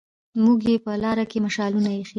[0.43, 2.09] موږ يې په لار کې مشالونه ايښي